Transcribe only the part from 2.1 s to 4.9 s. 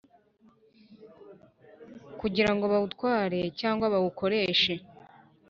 kugira ngo bawutware cyangwa bawukoreshe